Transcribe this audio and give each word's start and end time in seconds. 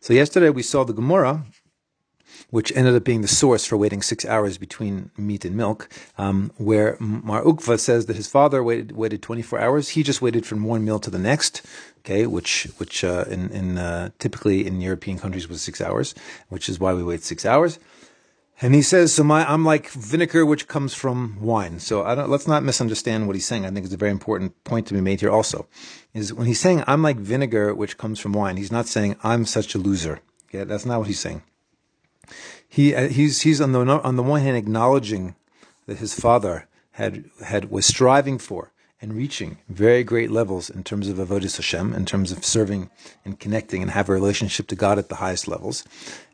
So 0.00 0.12
yesterday 0.12 0.50
we 0.50 0.62
saw 0.62 0.84
the 0.84 0.92
Gemara, 0.92 1.44
which 2.50 2.74
ended 2.76 2.94
up 2.94 3.04
being 3.04 3.22
the 3.22 3.28
source 3.28 3.64
for 3.64 3.76
waiting 3.76 4.02
six 4.02 4.24
hours 4.24 4.58
between 4.58 5.10
meat 5.16 5.44
and 5.44 5.56
milk, 5.56 5.88
um, 6.16 6.52
where 6.58 6.96
Mar 7.00 7.42
Ukva 7.42 7.78
says 7.78 8.06
that 8.06 8.16
his 8.16 8.28
father 8.28 8.62
waited 8.62 8.92
waited 8.92 9.22
24 9.22 9.60
hours. 9.60 9.90
He 9.90 10.02
just 10.02 10.22
waited 10.22 10.46
from 10.46 10.64
one 10.64 10.84
meal 10.84 10.98
to 11.00 11.10
the 11.10 11.18
next, 11.18 11.62
okay, 12.00 12.26
which 12.26 12.68
which 12.76 13.02
uh, 13.04 13.24
in, 13.28 13.50
in 13.50 13.78
uh, 13.78 14.10
typically 14.18 14.66
in 14.66 14.80
European 14.80 15.18
countries 15.18 15.48
was 15.48 15.62
six 15.62 15.80
hours, 15.80 16.14
which 16.48 16.68
is 16.68 16.78
why 16.78 16.92
we 16.92 17.02
wait 17.02 17.22
six 17.22 17.44
hours. 17.44 17.78
And 18.62 18.74
he 18.74 18.80
says, 18.80 19.12
"So 19.12 19.22
my, 19.22 19.44
I'm 19.50 19.64
like 19.64 19.90
vinegar, 19.90 20.46
which 20.46 20.66
comes 20.66 20.94
from 20.94 21.38
wine." 21.40 21.78
So 21.78 22.02
let's 22.02 22.48
not 22.48 22.62
misunderstand 22.62 23.26
what 23.26 23.36
he's 23.36 23.46
saying. 23.46 23.66
I 23.66 23.70
think 23.70 23.84
it's 23.84 23.94
a 23.94 23.98
very 23.98 24.10
important 24.10 24.64
point 24.64 24.86
to 24.86 24.94
be 24.94 25.00
made 25.00 25.20
here. 25.20 25.30
Also, 25.30 25.66
is 26.14 26.32
when 26.32 26.46
he's 26.46 26.60
saying, 26.60 26.82
"I'm 26.86 27.02
like 27.02 27.16
vinegar, 27.16 27.74
which 27.74 27.98
comes 27.98 28.18
from 28.18 28.32
wine," 28.32 28.56
he's 28.56 28.72
not 28.72 28.86
saying, 28.86 29.16
"I'm 29.22 29.44
such 29.44 29.74
a 29.74 29.78
loser." 29.78 30.20
Okay, 30.48 30.64
that's 30.64 30.86
not 30.86 30.98
what 30.98 31.08
he's 31.08 31.20
saying. 31.20 31.42
He 32.66 32.94
uh, 32.94 33.08
he's 33.08 33.42
he's 33.42 33.60
on 33.60 33.72
the 33.72 33.80
on 33.80 34.16
the 34.16 34.22
one 34.22 34.40
hand 34.40 34.56
acknowledging 34.56 35.34
that 35.86 35.98
his 35.98 36.14
father 36.18 36.66
had 36.92 37.30
had 37.44 37.70
was 37.70 37.84
striving 37.84 38.38
for 38.38 38.72
and 39.02 39.12
reaching 39.14 39.58
very 39.68 40.02
great 40.02 40.30
levels 40.30 40.70
in 40.70 40.82
terms 40.82 41.08
of 41.08 41.18
avodas 41.18 41.56
Hashem, 41.56 41.92
in 41.92 42.06
terms 42.06 42.32
of 42.32 42.44
serving 42.44 42.88
and 43.24 43.38
connecting 43.38 43.82
and 43.82 43.90
have 43.90 44.08
a 44.08 44.12
relationship 44.12 44.66
to 44.68 44.74
God 44.74 44.98
at 44.98 45.10
the 45.10 45.16
highest 45.16 45.46
levels, 45.46 45.84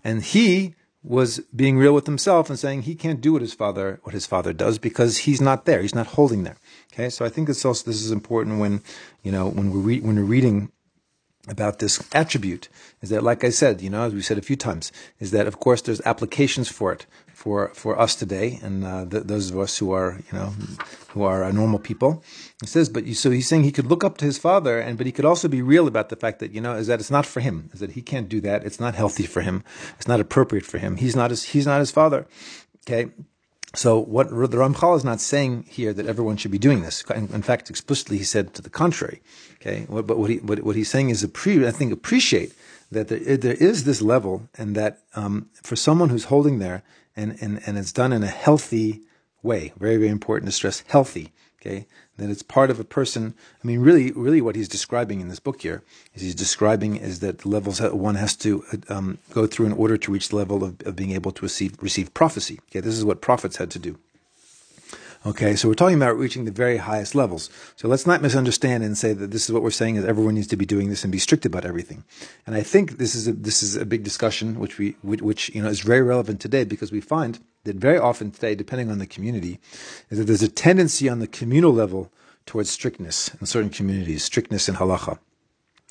and 0.04 0.22
he 0.22 0.76
was 1.04 1.40
being 1.54 1.78
real 1.78 1.94
with 1.94 2.06
himself 2.06 2.48
and 2.48 2.58
saying 2.58 2.82
he 2.82 2.94
can't 2.94 3.20
do 3.20 3.32
what 3.32 3.42
his 3.42 3.54
father 3.54 3.98
what 4.02 4.14
his 4.14 4.26
father 4.26 4.52
does 4.52 4.78
because 4.78 5.18
he's 5.18 5.40
not 5.40 5.64
there. 5.64 5.82
He's 5.82 5.94
not 5.94 6.08
holding 6.08 6.44
there. 6.44 6.56
Okay, 6.92 7.08
so 7.08 7.24
I 7.24 7.28
think 7.28 7.48
this 7.48 7.64
also 7.64 7.90
this 7.90 8.02
is 8.02 8.12
important 8.12 8.60
when 8.60 8.82
you 9.22 9.32
know 9.32 9.48
when 9.48 9.70
we're 9.70 9.80
re- 9.80 10.00
when 10.00 10.16
we're 10.16 10.22
reading 10.22 10.70
about 11.48 11.80
this 11.80 12.08
attribute 12.14 12.68
is 13.00 13.10
that, 13.10 13.22
like 13.22 13.42
I 13.42 13.50
said, 13.50 13.82
you 13.82 13.90
know, 13.90 14.04
as 14.04 14.14
we 14.14 14.22
said 14.22 14.38
a 14.38 14.42
few 14.42 14.56
times, 14.56 14.92
is 15.18 15.32
that 15.32 15.46
of 15.46 15.58
course 15.58 15.82
there's 15.82 16.00
applications 16.02 16.68
for 16.68 16.92
it 16.92 17.06
for 17.42 17.72
for 17.74 17.98
us 17.98 18.14
today, 18.14 18.60
and 18.62 18.84
uh, 18.84 19.04
th- 19.04 19.24
those 19.24 19.50
of 19.50 19.58
us 19.58 19.78
who 19.78 19.90
are 19.90 20.20
you 20.30 20.38
know 20.38 20.52
who 21.08 21.24
are 21.24 21.42
uh, 21.42 21.50
normal 21.50 21.80
people. 21.80 22.22
He 22.60 22.68
says, 22.68 22.88
but 22.88 23.04
you, 23.04 23.14
so 23.14 23.30
he's 23.30 23.48
saying 23.48 23.64
he 23.64 23.72
could 23.72 23.86
look 23.86 24.04
up 24.04 24.18
to 24.18 24.24
his 24.24 24.38
father, 24.38 24.78
and 24.78 24.96
but 24.96 25.06
he 25.06 25.12
could 25.12 25.24
also 25.24 25.48
be 25.48 25.62
real 25.62 25.88
about 25.88 26.08
the 26.08 26.16
fact 26.16 26.38
that 26.38 26.52
you 26.52 26.60
know 26.60 26.74
is 26.74 26.86
that 26.86 27.00
it's 27.00 27.10
not 27.10 27.26
for 27.26 27.40
him, 27.40 27.70
is 27.72 27.80
that 27.80 27.92
he 27.92 28.02
can't 28.02 28.28
do 28.28 28.40
that. 28.42 28.64
It's 28.64 28.78
not 28.78 28.94
healthy 28.94 29.26
for 29.26 29.40
him. 29.40 29.64
It's 29.96 30.06
not 30.06 30.20
appropriate 30.20 30.64
for 30.64 30.78
him. 30.78 30.96
He's 30.96 31.16
not 31.16 31.30
his 31.30 31.42
he's 31.42 31.66
not 31.66 31.80
his 31.80 31.90
father. 31.90 32.28
Okay. 32.86 33.10
So 33.74 33.98
what 33.98 34.28
the 34.28 34.56
Ramchal 34.58 34.96
is 34.96 35.04
not 35.04 35.20
saying 35.20 35.64
here 35.68 35.92
that 35.94 36.06
everyone 36.06 36.36
should 36.36 36.50
be 36.50 36.58
doing 36.58 36.82
this. 36.82 37.02
In, 37.10 37.42
fact, 37.42 37.70
explicitly 37.70 38.18
he 38.18 38.24
said 38.24 38.52
to 38.54 38.62
the 38.62 38.68
contrary. 38.68 39.22
Okay. 39.54 39.86
But 39.88 40.18
what 40.18 40.30
he 40.30 40.36
what, 40.38 40.62
what 40.62 40.76
he's 40.76 40.90
saying 40.90 41.10
is, 41.10 41.24
I 41.24 41.70
think, 41.70 41.92
appreciate 41.92 42.52
that 42.90 43.08
there, 43.08 43.36
there 43.36 43.54
is 43.54 43.84
this 43.84 44.02
level, 44.02 44.48
and 44.58 44.74
that 44.74 44.98
um, 45.14 45.48
for 45.62 45.76
someone 45.76 46.10
who's 46.10 46.24
holding 46.24 46.58
there 46.58 46.82
and, 47.16 47.38
and, 47.40 47.62
and 47.66 47.78
it's 47.78 47.92
done 47.92 48.12
in 48.12 48.22
a 48.22 48.26
healthy 48.26 49.00
way. 49.42 49.72
Very, 49.78 49.96
very 49.96 50.10
important 50.10 50.48
to 50.48 50.52
stress 50.52 50.84
healthy. 50.88 51.32
Okay. 51.60 51.86
That 52.22 52.30
it's 52.30 52.42
part 52.42 52.70
of 52.70 52.78
a 52.78 52.84
person. 52.84 53.34
I 53.62 53.66
mean, 53.66 53.80
really, 53.80 54.12
really 54.12 54.40
what 54.40 54.54
he's 54.54 54.68
describing 54.68 55.20
in 55.20 55.28
this 55.28 55.40
book 55.40 55.62
here 55.62 55.82
is 56.14 56.22
he's 56.22 56.34
describing 56.34 56.96
is 56.96 57.18
that 57.20 57.44
levels 57.44 57.78
that 57.78 57.96
one 57.96 58.14
has 58.14 58.36
to 58.36 58.64
um, 58.88 59.18
go 59.32 59.46
through 59.46 59.66
in 59.66 59.72
order 59.72 59.96
to 59.96 60.12
reach 60.12 60.28
the 60.28 60.36
level 60.36 60.62
of, 60.62 60.80
of 60.86 60.94
being 60.94 61.10
able 61.10 61.32
to 61.32 61.42
receive, 61.42 61.76
receive 61.82 62.14
prophecy. 62.14 62.60
Okay. 62.70 62.80
This 62.80 62.96
is 62.96 63.04
what 63.04 63.20
prophets 63.20 63.56
had 63.56 63.70
to 63.72 63.78
do. 63.78 63.98
Okay, 65.24 65.54
so 65.54 65.68
we're 65.68 65.74
talking 65.74 65.96
about 65.96 66.18
reaching 66.18 66.46
the 66.46 66.50
very 66.50 66.78
highest 66.78 67.14
levels. 67.14 67.48
So 67.76 67.86
let's 67.86 68.08
not 68.08 68.22
misunderstand 68.22 68.82
and 68.82 68.98
say 68.98 69.12
that 69.12 69.30
this 69.30 69.44
is 69.44 69.52
what 69.52 69.62
we're 69.62 69.70
saying 69.70 69.94
is 69.94 70.04
everyone 70.04 70.34
needs 70.34 70.48
to 70.48 70.56
be 70.56 70.66
doing 70.66 70.88
this 70.88 71.04
and 71.04 71.12
be 71.12 71.18
strict 71.20 71.46
about 71.46 71.64
everything. 71.64 72.02
And 72.44 72.56
I 72.56 72.62
think 72.62 72.98
this 72.98 73.14
is 73.14 73.28
a, 73.28 73.32
this 73.32 73.62
is 73.62 73.76
a 73.76 73.86
big 73.86 74.02
discussion 74.02 74.58
which 74.58 74.78
we 74.78 74.96
which, 75.04 75.48
you 75.54 75.62
know 75.62 75.68
is 75.68 75.78
very 75.78 76.02
relevant 76.02 76.40
today 76.40 76.64
because 76.64 76.90
we 76.90 77.00
find 77.00 77.38
that 77.62 77.76
very 77.76 77.98
often 77.98 78.32
today, 78.32 78.56
depending 78.56 78.90
on 78.90 78.98
the 78.98 79.06
community, 79.06 79.60
is 80.10 80.18
that 80.18 80.24
there's 80.24 80.42
a 80.42 80.48
tendency 80.48 81.08
on 81.08 81.20
the 81.20 81.28
communal 81.28 81.72
level 81.72 82.10
towards 82.44 82.70
strictness 82.70 83.32
in 83.40 83.46
certain 83.46 83.70
communities, 83.70 84.24
strictness 84.24 84.68
in 84.68 84.74
halacha 84.74 85.20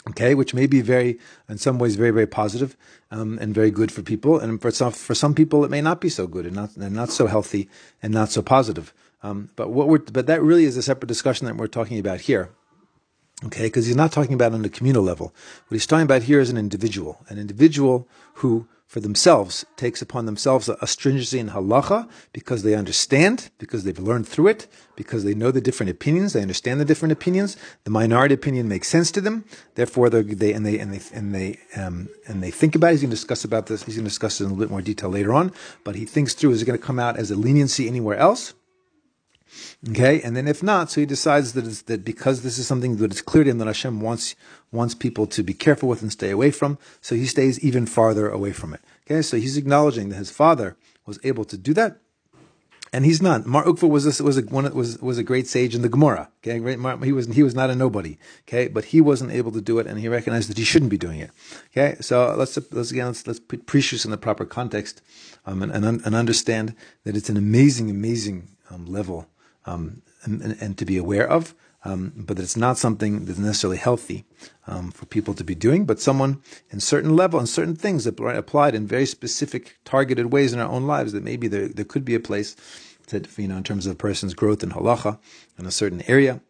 okay, 0.10 0.34
which 0.34 0.54
may 0.54 0.66
be 0.66 0.82
very, 0.82 1.20
in 1.48 1.60
some 1.60 1.78
ways, 1.78 1.96
very, 1.96 2.10
very 2.10 2.26
positive, 2.26 2.76
um, 3.12 3.38
and 3.40 3.54
very 3.54 3.70
good 3.70 3.92
for 3.92 4.02
people, 4.02 4.40
and 4.40 4.60
for 4.60 4.72
some, 4.72 4.92
for 4.92 5.14
some 5.14 5.36
people, 5.36 5.64
it 5.64 5.70
may 5.70 5.80
not 5.80 6.02
be 6.02 6.10
so 6.10 6.26
good 6.26 6.46
and 6.46 6.56
not, 6.56 6.76
and 6.76 6.96
not 6.96 7.10
so 7.10 7.28
healthy 7.28 7.70
and 8.02 8.12
not 8.12 8.30
so 8.30 8.42
positive. 8.42 8.94
Um, 9.24 9.50
but 9.56 9.70
what 9.70 9.88
we're, 9.88 10.00
but 10.00 10.28
that 10.28 10.42
really 10.42 10.66
is 10.66 10.78
a 10.78 10.82
separate 10.82 11.08
discussion 11.08 11.46
that 11.48 11.58
we're 11.58 11.68
talking 11.68 12.00
about 12.00 12.22
here. 12.22 12.50
Okay, 13.44 13.64
because 13.64 13.88
he's 13.88 13.96
not 13.96 14.12
talking 14.12 14.34
about 14.34 14.54
on 14.54 14.62
the 14.62 14.70
communal 14.70 15.04
level. 15.04 15.34
What 15.68 15.76
he's 15.76 15.88
talking 15.88 16.04
about 16.04 16.24
here 16.24 16.40
is 16.40 16.52
an 16.52 16.58
individual, 16.58 17.24
an 17.28 17.40
individual 17.40 18.08
who, 18.36 18.68
for 18.86 19.00
themselves, 19.00 19.66
takes 19.78 20.00
upon 20.00 20.28
themselves 20.28 20.70
a, 20.70 20.78
a 20.80 20.86
stringency 20.86 21.40
in 21.40 21.50
halacha 21.50 22.08
because 22.34 22.62
they 22.62 22.76
understand, 22.76 23.50
because 23.58 23.84
they've 23.84 23.98
learned 23.98 24.28
through 24.28 24.48
it, 24.48 24.68
because 24.96 25.24
they 25.24 25.34
know 25.34 25.50
the 25.50 25.60
different 25.60 25.90
opinions, 25.90 26.34
they 26.34 26.42
understand 26.42 26.80
the 26.80 26.86
different 26.86 27.14
opinions. 27.14 27.58
The 27.84 27.90
minority 27.90 28.36
opinion 28.36 28.68
makes 28.68 28.90
sense 28.90 29.10
to 29.12 29.22
them. 29.22 29.46
Therefore, 29.74 30.12
they 30.12 30.54
and 30.54 30.64
they 30.64 30.78
and 30.78 30.94
they 30.94 31.02
and 31.12 31.34
they 31.34 31.60
um, 31.76 32.10
and 32.28 32.44
they 32.44 32.52
think 32.52 32.76
about. 32.76 32.90
It. 32.90 32.92
He's 32.92 33.02
going 33.02 33.10
to 33.10 33.16
discuss 33.16 33.44
about 33.44 33.66
this. 33.66 33.84
He's 33.84 33.96
going 33.96 34.06
to 34.06 34.10
discuss 34.10 34.40
it 34.40 34.44
in 34.44 34.52
a 34.52 34.54
little 34.54 34.66
bit 34.66 34.72
more 34.72 34.84
detail 34.84 35.10
later 35.10 35.34
on. 35.34 35.52
But 35.84 35.96
he 35.96 36.06
thinks 36.06 36.36
through: 36.36 36.52
is 36.52 36.62
it 36.62 36.66
going 36.66 36.78
to 36.78 36.86
come 36.86 37.00
out 37.00 37.18
as 37.18 37.32
a 37.32 37.36
leniency 37.36 37.88
anywhere 37.88 38.18
else? 38.18 38.54
Okay, 39.90 40.22
and 40.22 40.38
then 40.38 40.48
if 40.48 40.62
not, 40.62 40.92
so 40.92 41.02
he 41.02 41.08
decides 41.08 41.54
that 41.54 41.66
it's 41.66 41.82
that 41.84 42.06
because 42.06 42.44
this 42.44 42.60
is 42.60 42.68
something 42.68 42.98
that 42.98 43.12
is 43.12 43.22
clear 43.22 43.44
to 43.44 43.50
him 43.50 43.58
that 43.58 43.66
Hashem 43.66 44.00
wants 44.00 44.36
wants 44.72 44.94
people 44.94 45.26
to 45.26 45.42
be 45.42 45.56
careful 45.56 45.90
with 45.90 46.04
and 46.04 46.12
stay 46.12 46.30
away 46.30 46.52
from, 46.52 46.78
so 47.02 47.16
he 47.16 47.26
stays 47.26 47.60
even 47.62 47.88
farther 47.88 48.30
away 48.30 48.52
from 48.52 48.76
it. 48.76 48.82
Okay, 49.08 49.24
so 49.24 49.38
he's 49.38 49.58
acknowledging 49.58 50.10
that 50.10 50.18
his 50.18 50.30
father 50.30 50.78
was 51.08 51.18
able 51.24 51.46
to 51.46 51.58
do 51.58 51.74
that, 51.74 51.98
and 52.94 53.06
he's 53.06 53.24
not. 53.24 53.48
Mar 53.48 53.64
Ukva 53.64 53.90
was 53.90 54.20
a, 54.20 54.24
was 54.24 54.38
a 54.38 54.44
one 54.44 54.72
was 54.76 55.00
was 55.00 55.18
a 55.18 55.24
great 55.24 55.48
sage 55.48 55.74
in 55.74 55.82
the 55.82 55.90
Gemara. 55.90 56.30
Okay, 56.46 56.60
he 57.04 57.12
was 57.12 57.34
he 57.34 57.42
was 57.42 57.56
not 57.56 57.72
a 57.72 57.76
nobody. 57.76 58.20
Okay, 58.48 58.68
but 58.68 58.86
he 58.86 59.02
wasn't 59.02 59.32
able 59.32 59.52
to 59.52 59.62
do 59.62 59.80
it, 59.80 59.88
and 59.88 60.00
he 60.00 60.08
recognized 60.08 60.48
that 60.52 60.60
he 60.60 60.64
shouldn't 60.64 60.92
be 60.92 60.98
doing 61.00 61.20
it. 61.20 61.32
Okay, 61.72 61.98
so 62.02 62.36
let's 62.36 62.56
let's 62.72 62.92
again 62.92 63.08
let's 63.08 63.26
let's 63.26 63.40
put 63.40 63.66
perishus 63.66 64.06
in 64.06 64.12
the 64.12 64.18
proper 64.18 64.46
context, 64.46 65.02
um, 65.48 65.64
and, 65.64 65.72
and 65.72 66.06
and 66.06 66.14
understand 66.14 66.76
that 67.04 67.18
it's 67.18 67.30
an 67.30 67.38
amazing 67.38 67.90
amazing 67.90 68.50
um, 68.70 68.86
level 68.86 69.26
um, 69.66 70.02
and, 70.24 70.58
and, 70.60 70.78
to 70.78 70.86
be 70.86 70.98
aware 70.98 71.28
of, 71.28 71.56
um, 71.84 72.14
but 72.16 72.40
it's 72.40 72.58
not 72.58 72.78
something 72.78 73.26
that's 73.26 73.40
necessarily 73.40 73.78
healthy 73.78 74.26
um, 74.68 74.92
for 74.92 75.06
people 75.06 75.34
to 75.34 75.44
be 75.44 75.56
doing. 75.56 75.86
But 75.86 76.00
someone 76.00 76.42
in 76.70 76.80
certain 76.80 77.16
level 77.16 77.40
and 77.40 77.50
certain 77.50 77.76
things 77.76 78.04
that 78.04 78.20
are 78.20 78.30
applied 78.30 78.76
in 78.76 78.86
very 78.86 79.06
specific, 79.06 79.78
targeted 79.84 80.32
ways 80.32 80.54
in 80.54 80.60
our 80.60 80.70
own 80.70 80.86
lives, 80.86 81.12
that 81.14 81.24
maybe 81.24 81.48
there 81.48 81.68
there 81.68 81.86
could 81.86 82.06
be 82.06 82.16
a 82.16 82.20
place 82.20 82.56
that 83.08 83.28
you 83.38 83.48
know 83.48 83.58
in 83.58 83.64
terms 83.64 83.86
of 83.86 83.94
a 83.94 83.96
person's 83.96 84.34
growth 84.34 84.64
in 84.64 84.72
halacha 84.72 85.20
in 85.58 85.66
a 85.66 85.72
certain 85.72 86.04
area. 86.08 86.42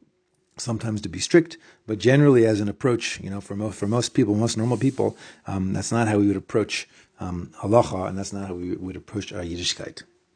Sometimes 0.58 1.02
to 1.02 1.10
be 1.10 1.20
strict, 1.20 1.58
but 1.88 1.98
generally 1.98 2.46
as 2.46 2.60
an 2.60 2.68
approach, 2.68 3.20
you 3.22 3.30
know, 3.30 3.42
for 3.42 3.56
most 3.56 3.80
for 3.80 3.88
most 3.88 4.10
people, 4.10 4.36
most 4.36 4.58
normal 4.58 4.78
people, 4.78 5.18
um, 5.48 5.74
that's 5.74 5.92
not 5.92 6.08
how 6.08 6.18
we 6.20 6.28
would 6.28 6.36
approach 6.36 6.88
um, 7.20 7.52
halacha, 7.62 8.10
and 8.10 8.18
that's 8.18 8.34
not 8.34 8.48
how 8.48 8.56
we 8.56 8.76
would 8.76 8.98
approach 8.98 9.32
our 9.32 9.44
Yiddishkeit. 9.44 10.04